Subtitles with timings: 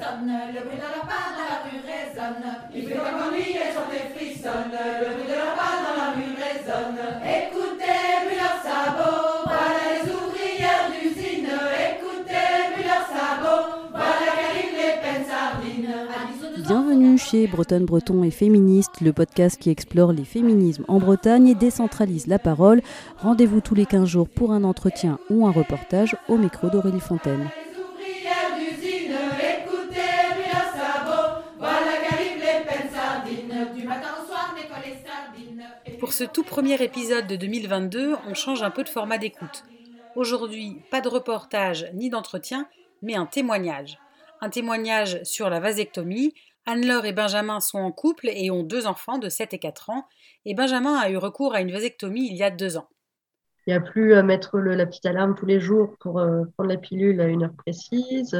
[0.00, 2.48] sonne, le bruit de leur pas dans la rue résonne.
[2.74, 3.84] Il fait comme ennui et son
[4.16, 7.00] frissonne, le bruit de leur pas dans la rue résonne.
[7.20, 11.52] Écoutez, plus leurs sabots, voilà les ouvrières d'usine.
[11.92, 16.64] Écoutez, plus leurs sabots, voilà qu'arrivent les peines sardines.
[16.66, 21.54] Bienvenue chez Bretonne Breton et Féministe, le podcast qui explore les féminismes en Bretagne et
[21.54, 22.80] décentralise la parole.
[23.18, 27.50] Rendez-vous tous les 15 jours pour un entretien ou un reportage au micro d'Aurélie Fontaine.
[36.10, 39.62] Pour ce tout premier épisode de 2022, on change un peu de format d'écoute.
[40.16, 42.66] Aujourd'hui, pas de reportage ni d'entretien,
[43.00, 43.96] mais un témoignage.
[44.40, 46.34] Un témoignage sur la vasectomie.
[46.66, 50.04] Anne-Laure et Benjamin sont en couple et ont deux enfants de 7 et 4 ans.
[50.46, 52.88] Et Benjamin a eu recours à une vasectomie il y a deux ans.
[53.68, 56.42] Il n'y a plus à mettre le- la petite alarme tous les jours pour euh,
[56.56, 58.32] prendre la pilule à une heure précise,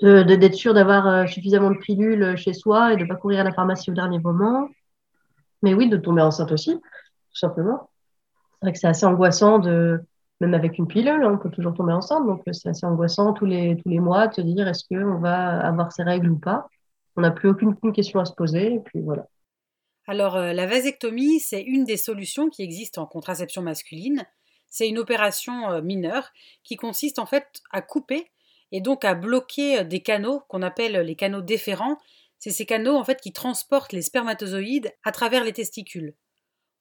[0.00, 3.16] de- de- d'être sûr d'avoir euh, suffisamment de pilules chez soi et de ne pas
[3.16, 4.70] courir à la pharmacie au dernier moment.
[5.62, 7.90] Mais oui, de tomber enceinte aussi, tout simplement.
[8.60, 10.00] C'est vrai que c'est assez angoissant de,
[10.40, 13.46] même avec une pilule, hein, on peut toujours tomber enceinte, donc c'est assez angoissant tous
[13.46, 16.68] les, tous les mois de se dire est-ce qu'on va avoir ses règles ou pas?
[17.16, 19.26] On n'a plus aucune, aucune question à se poser, et puis voilà.
[20.06, 24.24] Alors, euh, la vasectomie, c'est une des solutions qui existent en contraception masculine.
[24.68, 26.30] C'est une opération euh, mineure
[26.64, 28.30] qui consiste en fait à couper
[28.72, 31.98] et donc à bloquer euh, des canaux qu'on appelle les canaux déférents.
[32.38, 36.14] C'est ces canaux en fait qui transportent les spermatozoïdes à travers les testicules.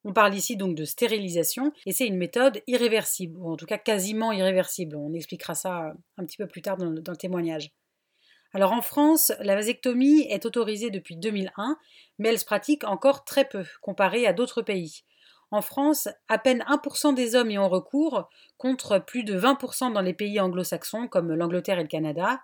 [0.03, 3.77] On parle ici donc de stérilisation et c'est une méthode irréversible, ou en tout cas
[3.77, 4.95] quasiment irréversible.
[4.95, 7.71] On expliquera ça un petit peu plus tard dans, dans le témoignage.
[8.53, 11.77] Alors en France, la vasectomie est autorisée depuis 2001
[12.19, 15.03] mais elle se pratique encore très peu comparée à d'autres pays.
[15.51, 20.01] En France, à peine 1% des hommes y ont recours, contre plus de 20% dans
[20.01, 22.41] les pays anglo-saxons comme l'Angleterre et le Canada.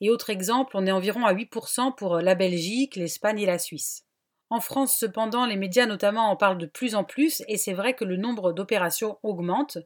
[0.00, 4.04] Et autre exemple, on est environ à 8% pour la Belgique, l'Espagne et la Suisse.
[4.48, 7.94] En France, cependant, les médias notamment en parlent de plus en plus et c'est vrai
[7.94, 9.78] que le nombre d'opérations augmente.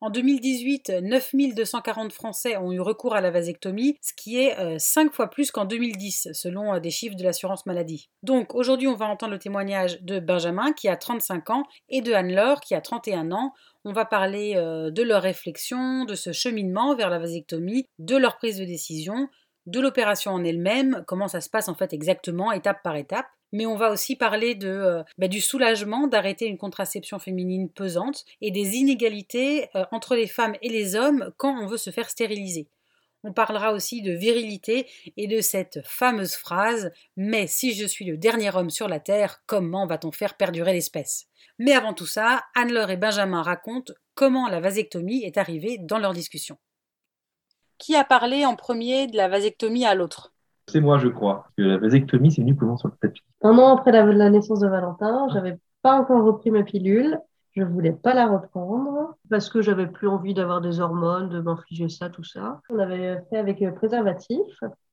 [0.00, 5.28] En 2018, 9240 Français ont eu recours à la vasectomie, ce qui est 5 fois
[5.28, 8.08] plus qu'en 2010, selon euh, des chiffres de l'assurance maladie.
[8.22, 12.12] Donc aujourd'hui, on va entendre le témoignage de Benjamin, qui a 35 ans, et de
[12.12, 13.52] Anne-Laure, qui a 31 ans.
[13.84, 18.36] On va parler euh, de leur réflexion, de ce cheminement vers la vasectomie, de leur
[18.36, 19.28] prise de décision,
[19.66, 23.66] de l'opération en elle-même, comment ça se passe en fait exactement, étape par étape mais
[23.66, 28.76] on va aussi parler euh, bah, du soulagement d'arrêter une contraception féminine pesante et des
[28.76, 32.68] inégalités euh, entre les femmes et les hommes quand on veut se faire stériliser.
[33.24, 34.86] On parlera aussi de virilité
[35.16, 39.42] et de cette fameuse phrase Mais si je suis le dernier homme sur la Terre,
[39.46, 41.26] comment va-t-on faire perdurer l'espèce?
[41.58, 46.12] Mais avant tout ça, Anne-Laure et Benjamin racontent comment la vasectomie est arrivée dans leur
[46.12, 46.58] discussion.
[47.78, 50.32] Qui a parlé en premier de la vasectomie à l'autre?
[50.68, 51.46] C'est moi, je crois.
[51.56, 53.22] Que la vasectomie, c'est venu comment sur le tapis?
[53.42, 57.18] Un an après la, la naissance de Valentin, j'avais pas encore repris ma pilule.
[57.56, 61.88] Je voulais pas la reprendre parce que j'avais plus envie d'avoir des hormones, de m'infliger
[61.88, 62.60] ça, tout ça.
[62.70, 64.38] On avait fait avec euh, préservatif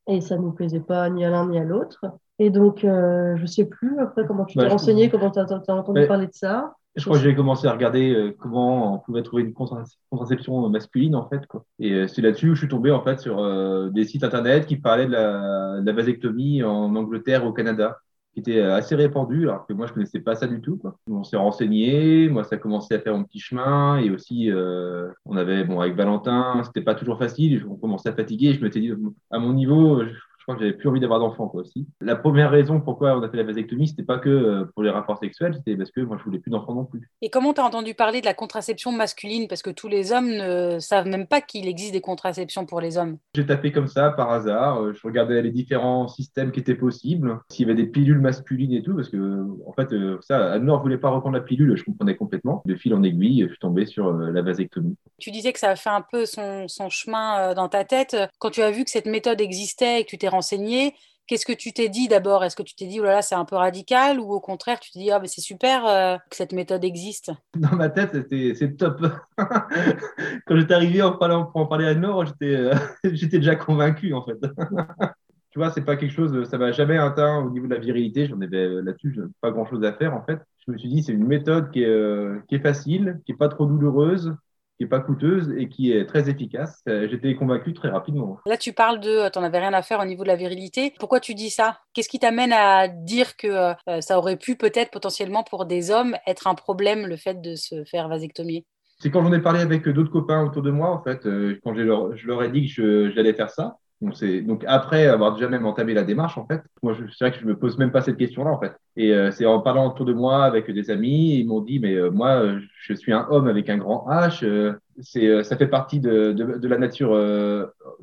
[0.07, 2.05] et ça nous plaisait pas ni à l'un ni à l'autre.
[2.39, 5.43] Et donc, euh, je sais plus après comment tu Bah, t'es renseigné, comment tu as,
[5.43, 6.07] entendu Ouais.
[6.07, 6.75] parler de ça.
[6.95, 10.69] Je crois que j'avais commencé à regarder euh, comment on pouvait trouver une contra- contraception
[10.69, 11.45] masculine, en fait.
[11.45, 11.65] Quoi.
[11.77, 14.65] Et euh, c'est là-dessus où je suis tombé, en fait, sur euh, des sites internet
[14.65, 17.97] qui parlaient de la, de la vasectomie en Angleterre et au Canada,
[18.33, 20.77] qui était euh, assez répandu, alors que moi, je connaissais pas ça du tout.
[20.77, 20.97] Quoi.
[21.09, 25.09] On s'est renseigné, moi, ça a commencé à faire mon petit chemin, et aussi, euh,
[25.25, 28.79] on avait, bon, avec Valentin, c'était pas toujours facile, on commençait à fatiguer, je m'étais
[28.79, 28.93] dit,
[29.31, 30.01] à mon niveau,
[30.45, 31.87] crois que j'avais plus envie d'avoir d'enfants, quoi, aussi.
[32.01, 34.89] La première raison pourquoi on a fait la vasectomie, c'était pas que euh, pour les
[34.89, 37.09] rapports sexuels, c'était parce que moi, je voulais plus d'enfants non plus.
[37.21, 39.47] Et comment tu as entendu parler de la contraception masculine?
[39.47, 42.97] Parce que tous les hommes ne savent même pas qu'il existe des contraceptions pour les
[42.97, 43.17] hommes.
[43.35, 44.81] J'ai tapé comme ça par hasard.
[44.81, 48.73] euh, Je regardais les différents systèmes qui étaient possibles, s'il y avait des pilules masculines
[48.73, 51.83] et tout, parce que en fait, euh, ça, Anne-Laure voulait pas reprendre la pilule, je
[51.83, 52.61] comprenais complètement.
[52.65, 54.95] De fil en aiguille, je suis tombé sur la vasectomie.
[55.19, 58.15] Tu disais que ça a fait un peu son, son chemin dans ta tête.
[58.39, 60.93] Quand tu as vu que cette méthode existait et que tu t'es renseigné,
[61.27, 62.43] qu'est-ce que tu t'es dit d'abord?
[62.43, 64.19] Est-ce que tu t'es dit, oh là là, c'est un peu radical?
[64.19, 67.31] Ou au contraire, tu t'es dit, ah, mais c'est super euh, que cette méthode existe?
[67.55, 69.01] Dans ma tête, c'était c'est top.
[69.37, 74.23] Quand j'étais arrivé en parlant- pour en parler à Anne-Laure, j'étais euh, déjà convaincu en
[74.23, 74.37] fait.
[75.51, 78.27] Tu vois, c'est pas quelque chose, ça m'a jamais atteint au niveau de la virilité.
[78.27, 80.37] J'en avais euh, là-dessus, pas grand-chose à faire en fait.
[80.67, 83.47] Je me suis dit, c'est une méthode qui est, qui est facile, qui est pas
[83.47, 84.35] trop douloureuse,
[84.77, 86.81] qui est pas coûteuse et qui est très efficace.
[86.87, 88.39] Euh, J'étais convaincu très rapidement.
[88.45, 90.93] Là, tu parles de, tu avais rien à faire au niveau de la virilité.
[90.99, 91.79] Pourquoi tu dis ça?
[91.93, 96.15] Qu'est-ce qui t'amène à dire que euh, ça aurait pu peut-être potentiellement pour des hommes
[96.27, 98.65] être un problème le fait de se faire vasectomier?
[98.99, 101.75] C'est quand j'en ai parlé avec d'autres copains autour de moi, en fait, euh, quand
[101.75, 105.65] je leur, je leur ai dit que j'allais faire ça, Donc, après avoir déjà même
[105.65, 108.01] entamé la démarche, en fait, moi, je- c'est vrai que je me pose même pas
[108.01, 108.73] cette question-là, en fait.
[108.97, 111.95] Et euh, c'est en parlant autour de moi avec des amis, ils m'ont dit, mais
[111.95, 112.43] euh, moi,
[112.81, 114.43] je suis un homme avec un grand H.
[114.43, 116.35] euh, c'est, ça fait partie de,
[116.67, 117.11] la nature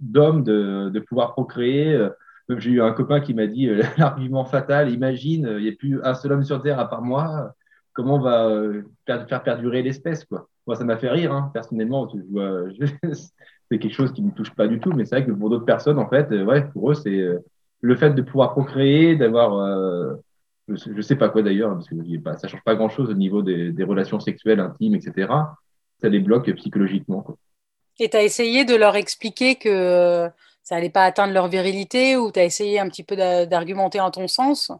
[0.00, 2.06] d'homme de, pouvoir procréer.
[2.48, 3.68] j'ai eu un copain qui m'a dit
[3.98, 7.54] l'argument fatal, imagine, il n'y a plus un seul homme sur Terre à part moi.
[7.94, 8.50] Comment on va
[9.06, 10.48] faire, perdurer l'espèce, quoi.
[10.66, 12.06] Moi, ça m'a fait rire, hein, personnellement.
[12.06, 12.64] Tu vois,
[13.72, 15.64] c'est quelque chose qui ne touche pas du tout, mais c'est vrai que pour d'autres
[15.66, 17.40] personnes, en fait, euh, ouais, pour eux, c'est euh,
[17.80, 20.14] le fait de pouvoir procréer, d'avoir, euh,
[20.68, 23.14] je, sais- je sais pas quoi d'ailleurs, parce que pas, ça change pas grand-chose au
[23.14, 25.56] niveau des, des relations sexuelles intimes, etc.
[26.00, 27.22] Ça les bloque psychologiquement.
[27.22, 27.36] Quoi.
[27.98, 30.30] Et tu as essayé de leur expliquer que
[30.62, 34.00] ça allait pas atteindre leur virilité ou tu as essayé un petit peu d'a- d'argumenter
[34.00, 34.70] en ton sens?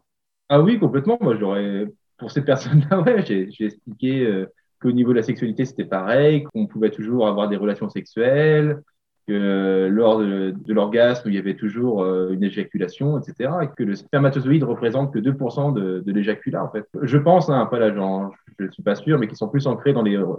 [0.49, 1.17] Ah oui, complètement.
[1.21, 1.85] Moi, j'aurais,
[2.17, 4.45] pour ces personnes-là, ouais, j'ai j'ai expliqué euh,
[4.83, 8.81] qu'au niveau de la sexualité, c'était pareil, qu'on pouvait toujours avoir des relations sexuelles,
[9.27, 13.51] que euh, lors de, l'orgasme, il y avait toujours euh, une éjaculation, etc.
[13.63, 16.85] Et que le spermatozoïde représente que 2% de, l'éjaculat, en fait.
[17.01, 19.65] Je pense, hein, après là, j'en- je ne suis pas sûr, mais qui sont plus
[19.65, 20.37] ancrés dans, les, dans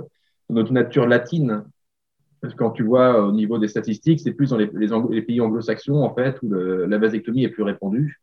[0.50, 1.64] notre nature latine.
[2.58, 4.66] Quand tu vois au niveau des statistiques, c'est plus dans les,
[5.22, 8.20] pays anglo-saxons, en fait, où la vasectomie est plus répandue.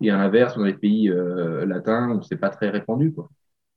[0.00, 3.12] Et à l'inverse, dans les pays euh, latins où c'est pas très répandu.
[3.12, 3.28] Quoi.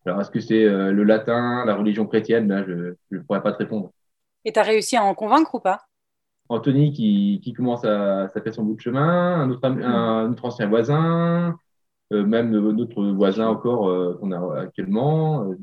[0.08, 2.48] Alors, est-ce que c'est euh, le latin, la religion chrétienne?
[2.48, 3.92] Là, je ne pourrais pas te répondre.
[4.46, 5.82] Et tu as réussi à en convaincre ou pas?
[6.50, 10.46] Anthony qui, qui commence à, ça fait son bout de chemin, un autre, un, autre
[10.46, 11.58] ancien voisin,
[12.14, 15.56] euh, même notre voisin encore euh, qu'on a actuellement, euh,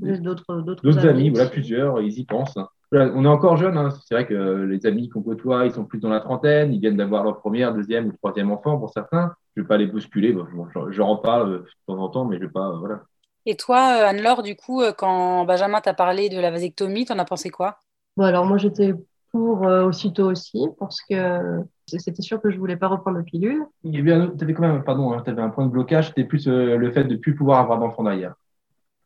[0.83, 2.59] D'autres amis, voilà, plusieurs, ils y pensent.
[2.93, 3.89] Voilà, on est encore jeunes, hein.
[4.07, 6.99] c'est vrai que les amis qu'on côtoie, ils sont plus dans la trentaine, ils viennent
[6.99, 9.33] d'avoir leur première, deuxième ou troisième enfant pour certains.
[9.57, 10.47] Je vais pas les bousculer, bon,
[10.91, 13.03] j'en- reparle de temps en temps, mais je vais pas, euh, voilà.
[13.47, 17.19] Et toi, euh, Anne-Laure, du coup, euh, quand Benjamin t'a parlé de la vasectomie, t'en
[17.19, 17.79] as pensé quoi?
[18.17, 18.95] Bon, alors moi j'étais
[19.33, 23.65] pour euh, aussitôt aussi parce que c'était sûr que je voulais pas reprendre de pilule.
[23.83, 26.25] Il y avait un, t'avais quand même, pardon, hein, t'avais un point de blocage, c'était
[26.25, 28.35] plus euh, le fait de plus pouvoir avoir d'enfants derrière.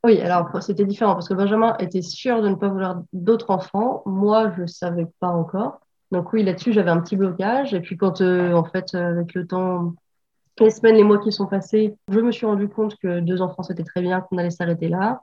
[0.05, 4.03] Oui, alors c'était différent parce que Benjamin était sûr de ne pas vouloir d'autres enfants.
[4.07, 5.81] Moi, je savais pas encore.
[6.13, 7.75] Donc oui, là-dessus, j'avais un petit blocage.
[7.75, 9.95] Et puis quand, euh, en fait, avec le temps,
[10.61, 13.63] les semaines, les mois qui sont passés, je me suis rendu compte que deux enfants,
[13.63, 15.23] c'était très bien, qu'on allait s'arrêter là.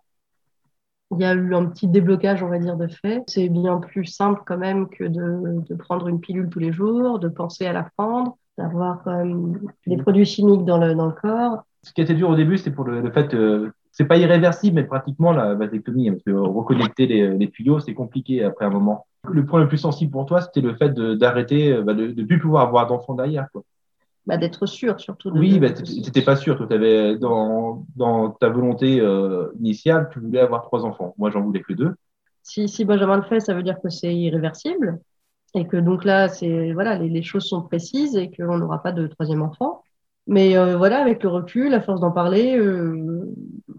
[1.12, 3.24] Il y a eu un petit déblocage, on va dire, de fait.
[3.28, 7.20] C'est bien plus simple quand même que de, de prendre une pilule tous les jours,
[7.20, 11.12] de penser à la prendre, d'avoir quand même des produits chimiques dans le, dans le
[11.12, 11.64] corps.
[11.84, 14.78] Ce qui était dur au début, c'est pour le, le fait, euh, c'est pas irréversible,
[14.78, 19.06] mais pratiquement la vasectomie, parce que reconnecter les, les tuyaux, c'est compliqué après un moment.
[19.30, 22.24] Le point le plus sensible pour toi, c'était le fait d'arrêter, euh, bah, de ne
[22.24, 23.48] plus pouvoir avoir d'enfants derrière.
[23.52, 23.62] Quoi.
[24.25, 25.30] Bah, d'être sûr surtout.
[25.31, 26.57] De, Oui, bah, de- t'étais pas sûr.
[26.57, 31.13] Toi, t'avais dans, dans ta volonté euh, initiale, tu voulais avoir trois enfants.
[31.18, 31.94] Moi, j'en voulais que deux.
[32.44, 35.00] si, si Benjamin le fait, ça veut dire que c'est irréversible
[35.56, 38.92] et que donc là, c'est voilà, les, les choses sont précises et qu'on n'aura pas
[38.94, 39.83] de troisième enfant.
[40.27, 43.25] Mais euh, voilà, avec le recul, à force d'en parler, euh,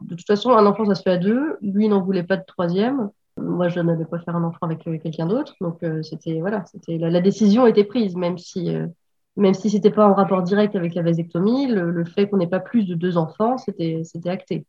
[0.02, 1.56] de toute façon, un enfant, ça se fait à deux.
[1.62, 3.10] Lui n'en voulait pas de troisième.
[3.38, 5.54] Moi, je n'allais pas faire un enfant avec quelqu'un d'autre.
[5.60, 8.70] Donc, c'était voilà, c'était la, la décision était prise, même si
[9.36, 12.60] même si c'était pas en rapport direct avec la vasectomie, le, fait qu'on n'ait pas
[12.60, 14.64] plus de deux enfants, c'était acté.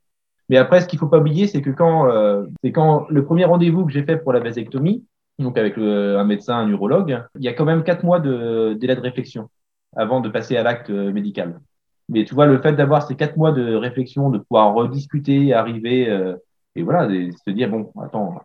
[0.48, 3.84] Mais après, ce qu'il faut pas oublier, c'est que quand, euh, quand le premier rendez-vous
[3.84, 5.04] que j'ai fait pour la vasectomie,
[5.38, 8.96] donc avec un médecin, un urologue, il y a quand même quatre mois de délai
[8.96, 9.48] de réflexion
[9.96, 11.60] avant de passer à l'acte euh, médical.
[12.08, 16.08] Mais tu vois, le fait d'avoir ces quatre mois de réflexion, de pouvoir rediscuter, arriver,
[16.08, 16.36] euh,
[16.74, 18.40] et voilà, et se dire, bon, attends,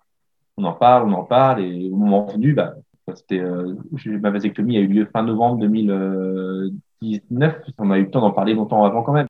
[0.57, 2.73] on en parle, on en parle, et au moment venu, bah,
[3.33, 7.55] euh, ma vasectomie a eu lieu fin novembre 2019.
[7.77, 9.27] On a eu le temps d'en parler longtemps avant quand même.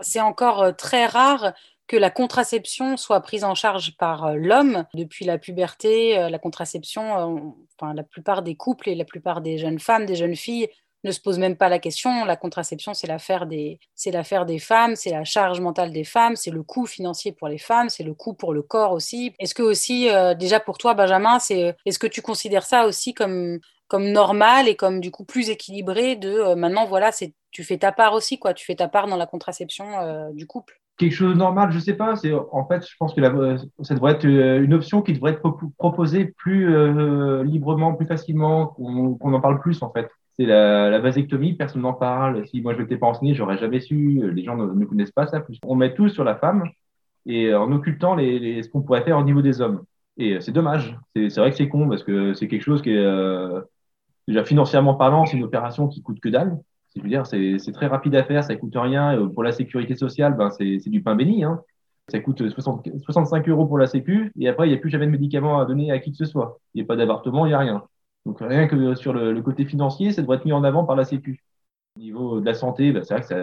[0.00, 1.52] C'est encore euh, très rare
[1.88, 4.84] que la contraception soit prise en charge par euh, l'homme.
[4.94, 9.04] Depuis la puberté, euh, la contraception, euh, on- enfin, la plupart des couples et la
[9.04, 10.68] plupart des jeunes femmes, des jeunes filles
[11.04, 12.24] ne se posent même pas la question.
[12.24, 13.78] La contraception, c'est l'affaire des,
[14.46, 17.88] des femmes, c'est la charge mentale des femmes, c'est le coût financier pour les femmes,
[17.88, 19.32] c'est le coût pour le corps aussi.
[19.38, 23.14] Est-ce que aussi, euh, déjà pour toi, Benjamin, c'est, est-ce que tu considères ça aussi
[23.14, 27.64] comme comme normal et comme du coup plus équilibré de euh, maintenant voilà c'est tu
[27.64, 30.78] fais ta part aussi quoi tu fais ta part dans la contraception euh, du couple
[30.98, 32.16] quelque chose de normal, je sais pas.
[32.16, 35.32] C'est en fait, je pense que la, ça devrait être euh, une option qui devrait
[35.32, 40.08] être propo- proposée plus euh, librement, plus facilement, qu'on en parle plus en fait.
[40.38, 42.46] C'est la, vasectomie, personne n'en parle.
[42.46, 44.32] Si moi je m'étais pas renseigné, j'aurais jamais su.
[44.32, 45.44] Les gens ne, connaissent pas ça.
[45.64, 46.64] On met tout sur la femme
[47.26, 49.82] et en occultant les, ce qu'on pourrait faire au niveau des hommes.
[50.16, 50.96] Et euh, c'est dommage.
[51.14, 53.60] C'est vrai que c'est con parce que c'est quelque chose qui est euh,
[54.28, 56.58] déjà financièrement parlant, c'est une opération qui coûte que dalle.
[56.96, 59.28] Dire, c'est très rapide à faire, ça coûte rien.
[59.32, 61.44] Pour la sécurité sociale, ben c'est du pain béni.
[61.44, 61.60] Hein.
[62.08, 65.06] Ça coûte 60 65 euros pour la Sécu et après, il n'y a plus jamais
[65.06, 66.58] de médicaments à donner à qui que ce soit.
[66.74, 67.84] Il n'y a pas d'avortement, il n'y a rien.
[68.28, 71.06] Donc rien que sur le, côté financier, ça devrait être mis en avant par la
[71.06, 71.42] Sécu.
[71.96, 73.36] Au niveau de la santé, bah, c'est vrai que ça,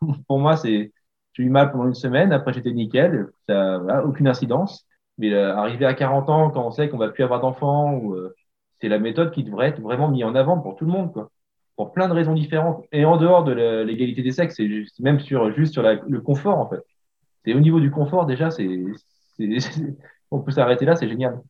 [0.28, 0.92] pour moi, c'est,
[1.34, 2.32] j'ai eu mal pendant une semaine.
[2.32, 3.28] Après, j'étais nickel.
[3.46, 4.86] Ça, voilà, aucune incidence.
[5.18, 8.34] Mais euh, arrivé à 40 ans, quand on sait qu'on va plus avoir d'enfants, euh,
[8.80, 11.30] c'est la méthode qui devrait être vraiment mise en avant pour tout le monde, quoi.
[11.76, 12.82] Pour plein de raisons différentes.
[12.92, 16.68] Et en dehors de l'égalité des sexes, c'est même sur, juste sur le confort, en
[16.70, 16.80] fait.
[17.44, 18.84] C'est au niveau du confort, déjà, c'est,
[20.30, 21.42] on peut s'arrêter là, c'est génial.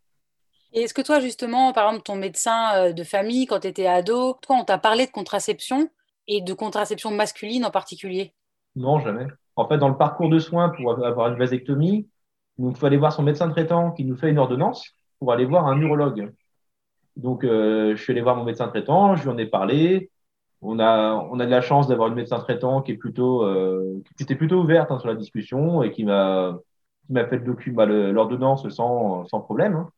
[0.73, 4.35] Est-ce que toi, justement, par exemple, ton médecin euh, de famille, quand tu étais ado,
[4.43, 5.89] toi, on t'a parlé de contraception
[6.29, 8.35] et de contraception masculine en particulier?
[8.77, 9.27] Non, jamais.
[9.57, 12.09] En fait, dans le parcours de soins pour avoir une vasectomie,
[12.59, 15.67] il faut aller voir son médecin traitant qui nous fait une ordonnance pour aller voir
[15.67, 16.33] un urologue.
[17.17, 20.11] Donc, euh, je suis allé voir mon médecin traitant, je lui en ai parlé.
[20.62, 24.61] On a, de la chance d'avoir une médecin traitant qui est plutôt, euh, était plutôt
[24.61, 26.59] ouverte hein, sur la discussion et qui m'a,
[27.12, 27.39] fait
[27.73, 29.75] bah, l'ordonnance sans, sans problème.
[29.75, 29.89] Hein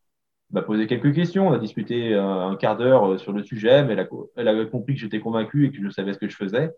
[0.53, 1.49] m'a posé quelques questions.
[1.49, 4.65] On a discuté un, quart d'heure euh, sur le sujet, mais elle a, elle a
[4.67, 6.71] compris que j'étais convaincu et que je savais ce que je faisais.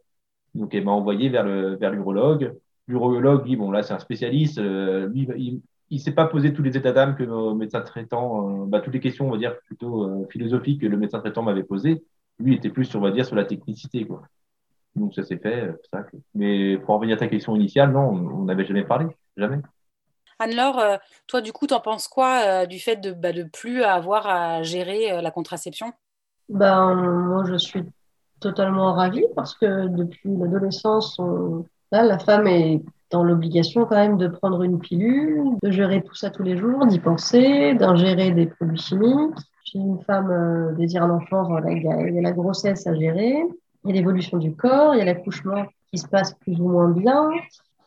[0.55, 2.55] Donc, elle m'a envoyé vers le vers l'urologue.
[2.87, 4.59] L'urologue, lui, bon, là, c'est un spécialiste.
[4.59, 8.63] Euh, lui, il, il s'est pas posé tous les états d'âme que nos médecins traitants,
[8.63, 11.43] euh, bah, toutes les questions, on va dire, plutôt euh, philosophiques que le médecin traitant
[11.43, 12.05] m'avait posées.
[12.39, 14.23] Lui, était plus, on va dire, sur la technicité, quoi.
[14.97, 15.73] Donc, ça s'est fait.
[15.93, 16.07] Ça.
[16.35, 19.07] Mais pour revenir à ta question initiale, non, on n'avait jamais parlé.
[19.37, 19.59] Jamais.
[20.39, 23.33] Anne-Laure, euh, toi, du coup, tu en penses quoi euh, du fait de ne bah,
[23.33, 25.93] de plus avoir à gérer euh, la contraception?
[26.49, 27.85] Ben, Moi, je suis
[28.41, 31.19] totalement ravie parce que depuis l'adolescence,
[31.91, 36.31] la femme est dans l'obligation quand même de prendre une pilule, de gérer tout ça
[36.31, 39.39] tous les jours, d'y penser, d'ingérer des produits chimiques.
[39.65, 43.43] Si une femme désire un enfant, il y, a, la grossesse à gérer,
[43.85, 46.69] il y a l'évolution du corps, il y a l'accouchement qui se passe plus ou
[46.69, 47.31] moins bien,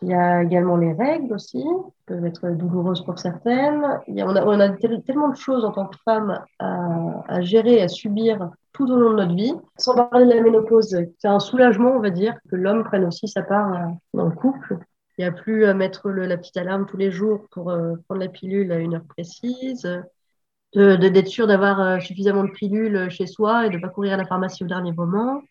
[0.01, 3.99] il y a également les règles aussi, qui peuvent être douloureuses pour certaines.
[4.07, 7.81] Il on, a, on, a, tellement de choses en tant que femme à, à, gérer,
[7.81, 9.55] à subir tout au long de notre vie.
[9.77, 13.27] Sans parler de la ménopause, c'est un soulagement, on va dire, que l'homme prenne aussi
[13.27, 14.77] sa part euh, dans le couple.
[15.17, 17.95] Il n'y a plus à mettre le, la petite alarme tous les jours pour euh,
[18.07, 22.51] prendre la pilule à une heure précise, d'être de, d'être sûr d'avoir euh, suffisamment de
[22.51, 25.41] pilules chez soi et de ne pas courir à la pharmacie au dernier moment.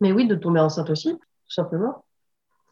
[0.00, 2.04] Mais oui, de tomber enceinte aussi, tout simplement.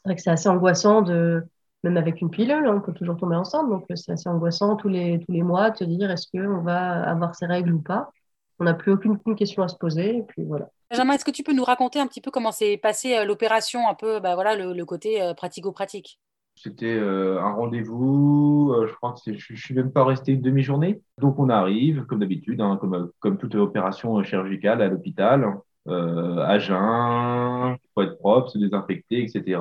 [0.03, 1.43] C'est vrai que c'est assez angoissant de,
[1.83, 4.77] même avec une pilule, hein, on peut toujours tomber enceinte, donc euh, c'est assez angoissant
[4.77, 7.81] tous les, tous les mois de se dire est-ce qu'on va avoir ces règles ou
[7.81, 8.11] pas?
[8.59, 10.69] On n'a plus aucune, question à se poser, et puis voilà.
[10.91, 13.89] Benjamin, est-ce que tu peux nous raconter un petit peu comment s'est passée euh, l'opération,
[13.89, 16.19] un peu bah, voilà, le, côté euh, pratico-pratique?
[16.57, 21.01] C'était un rendez-vous, je crois que je ne suis même pas resté une demi-journée.
[21.17, 25.53] Donc on arrive, comme d'habitude, hein, comme, comme toute opération chirurgicale à l'hôpital euh,
[25.91, 29.61] à jeun, faut être propre, se désinfecter, etc.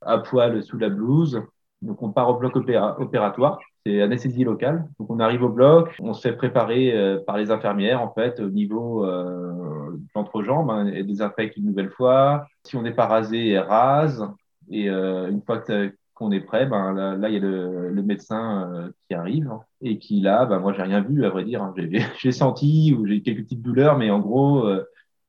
[0.00, 1.42] À poil sous la blouse.
[1.80, 4.88] Donc on part au bloc opératoire, c'est anesthésie locale.
[5.00, 8.38] Donc on arrive au bloc, on se fait préparer euh, par les infirmières en fait
[8.38, 12.46] au niveau euh, de l'entrejambe, hein, et désinfecte une nouvelle fois.
[12.64, 14.24] Si on n'est pas rasé, elle rase.
[14.70, 15.62] Et euh, une fois
[16.14, 19.50] qu'on est prêt, ben là, il y a le, médecin euh, qui arrive
[19.80, 21.62] et qui là, ben moi j'ai rien vu à vrai dire.
[21.62, 21.74] Hein.
[22.18, 24.84] J'ai senti ou j'ai quelques petites douleurs, mais en gros euh,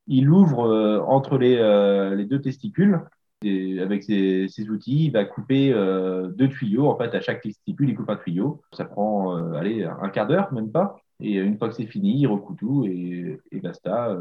[0.08, 3.02] il ouvre euh, entre les, euh, les, deux testicules.
[3.42, 6.88] Et avec ses, ses, outils, il va couper euh, deux tuyaux.
[6.88, 8.62] En fait, à chaque testicule, il coupe un tuyau.
[8.72, 10.96] Ça prend allez, un quart d'heure, même pas.
[11.20, 14.18] Et une fois que c'est fini, il recoue tout et, et basta.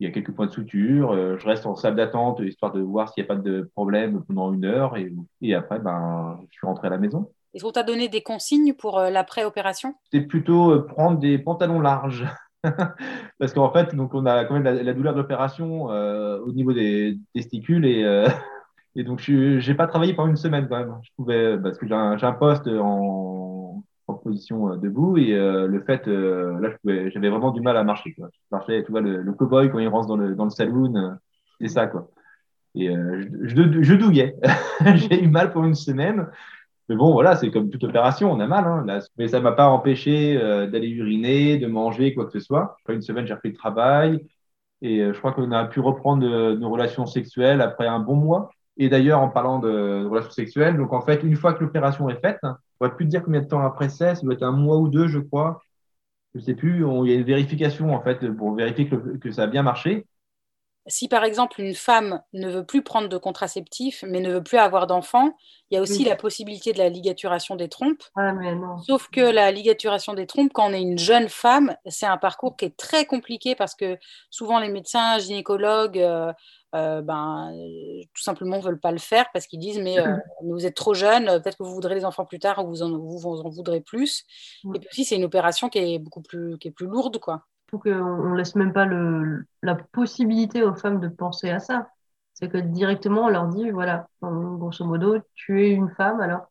[0.00, 1.14] il y a quelques points de suture.
[1.38, 4.52] je reste en salle d'attente histoire de voir s'il n'y a pas de problème pendant
[4.52, 4.96] une heure.
[4.96, 5.12] Et,
[5.42, 7.30] et après, ben, je suis rentré à la maison.
[7.52, 9.94] Est-ce qu'on t'a donné des consignes pour l'après-opération?
[10.10, 12.26] C'est plutôt prendre des pantalons larges.
[13.38, 17.18] Parce qu'en fait, donc on a quand même la, douleur d'opération euh, au niveau des
[17.34, 18.28] testicules et, euh,
[18.94, 20.94] et donc je n'ai pas travaillé pendant une semaine quand même.
[21.02, 23.82] Je pouvais parce que j'ai un, poste en,
[24.22, 28.14] position euh, debout et le fait là j'avais vraiment du mal à marcher.
[28.18, 31.16] Je marchais, tu vois le, le cowboy quand il rentre dans le dans le saloon,
[31.60, 32.08] c'est ça quoi.
[32.74, 34.36] Et je, je, je douillais.
[34.94, 36.28] j'ai eu mal pour une semaine.
[36.88, 38.64] Mais bon, voilà, c'est comme toute opération, on a mal.
[38.66, 42.76] Hein, mais ça m'a pas empêché euh, d'aller uriner, de manger, quoi que ce soit.
[42.80, 44.26] Après une semaine, j'ai repris le travail.
[44.82, 48.16] Et euh, je crois qu'on a pu reprendre euh, nos relations sexuelles après un bon
[48.16, 48.50] mois.
[48.78, 52.20] Et d'ailleurs, en parlant de, relations sexuelles, donc en fait, une fois que l'opération est
[52.20, 54.52] faite, on ne pourrait plus dire combien de temps après c'est, ça doit être un
[54.52, 55.62] mois ou deux, je crois.
[56.34, 59.46] Je sais plus, il y a une vérification en fait pour vérifier que ça a
[59.46, 60.06] bien marché
[60.86, 64.58] si par exemple une femme ne veut plus prendre de contraceptif mais ne veut plus
[64.58, 65.36] avoir d'enfants,
[65.70, 68.02] il y a aussi la possibilité de la ligaturation des trompes.
[68.14, 68.34] Ah,
[68.86, 72.56] Sauf que la ligaturation des trompes, quand on est une jeune femme, c'est un parcours
[72.56, 73.96] qui est très compliqué parce que
[74.28, 76.30] souvent les médecins, gynécologues, euh,
[76.74, 77.52] euh, ben,
[78.12, 80.92] tout simplement ne veulent pas le faire parce qu'ils disent mais, euh, vous êtes trop
[80.94, 83.80] jeune, peut-être que vous voudrez les enfants plus tard ou vous en, vous en voudrez
[83.80, 84.24] plus.
[84.74, 87.18] Et puis aussi c'est une opération qui est beaucoup plus, qui est plus lourde.
[87.18, 87.46] quoi
[87.78, 91.88] qu'on ne laisse même pas le, la possibilité aux femmes de penser à ça.
[92.34, 96.50] C'est que directement, on leur dit, voilà, grosso modo, tu es une femme, alors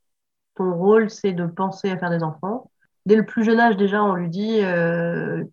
[0.56, 2.70] ton rôle, c'est de penser à faire des enfants.
[3.06, 5.44] Dès le plus jeune âge, déjà, on lui dit euh,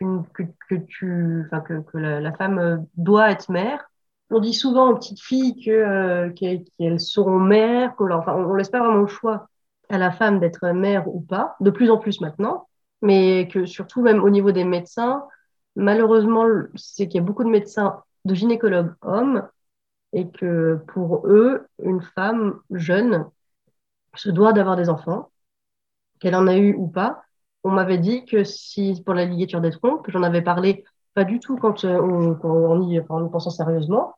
[0.00, 3.88] que, que, tu, que, que la, femme doit être mère.
[4.30, 8.80] On dit souvent aux petites filles euh, qu'elles seront mères, enfin, on, ne laisse pas
[8.80, 9.48] vraiment le choix
[9.88, 12.66] à la femme d'être mère ou pas, de plus en plus maintenant,
[13.02, 15.24] mais que surtout même au niveau des médecins,
[15.76, 19.48] malheureusement, c'est qu'il y a beaucoup de médecins, de gynécologues hommes,
[20.12, 23.26] et que pour eux, une femme jeune
[24.14, 25.30] se doit d'avoir des enfants,
[26.20, 27.22] qu'elle en a eu ou pas.
[27.64, 30.84] On m'avait dit que si, pour la ligature des trompes, j'en avais parlé
[31.14, 34.14] pas du tout quand euh, on, y, en pensant sérieusement,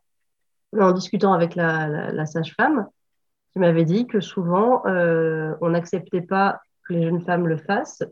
[0.73, 2.87] mais en discutant avec la, sage-femme,
[3.53, 8.03] qui m'avait dit que souvent, euh, on n'acceptait pas que les jeunes femmes le fassent,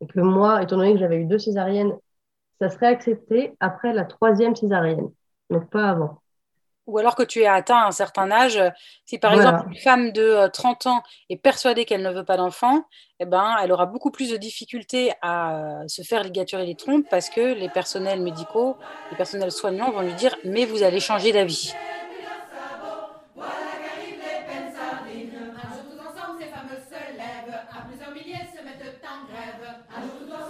[0.00, 1.92] et que moi, étant donné que j'avais eu deux césariennes,
[2.60, 5.10] ça serait accepté après la troisième césarienne,
[5.50, 6.20] donc pas avant
[6.90, 8.60] ou alors que tu es atteint un certain âge.
[9.04, 12.36] Si par exemple une femme de 30 euh, ans est persuadée qu'elle ne veut pas
[12.36, 12.84] d'enfant,
[13.20, 17.06] eh ben, elle aura beaucoup plus de difficultés à euh, se faire ligaturer les trompes
[17.08, 18.76] parce que les personnels médicaux,
[19.10, 21.74] les personnels soignants vont lui dire mais vous allez changer d'avis.